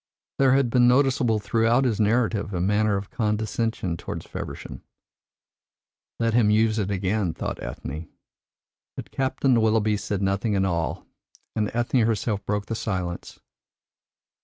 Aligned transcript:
There 0.39 0.53
had 0.53 0.71
been 0.71 0.87
noticeable 0.87 1.37
throughout 1.37 1.85
his 1.85 1.99
narrative 1.99 2.55
a 2.55 2.59
manner 2.59 2.97
of 2.97 3.11
condescension 3.11 3.97
towards 3.97 4.25
Feversham. 4.25 4.81
"Let 6.19 6.33
him 6.33 6.49
use 6.49 6.79
it 6.79 6.89
again!" 6.89 7.35
thought 7.35 7.61
Ethne. 7.61 8.09
But 8.95 9.11
Captain 9.11 9.61
Willoughby 9.61 9.97
said 9.97 10.23
nothing 10.23 10.55
at 10.55 10.65
all, 10.65 11.05
and 11.55 11.69
Ethne 11.75 11.99
herself 11.99 12.43
broke 12.47 12.65
the 12.65 12.73
silence. 12.73 13.41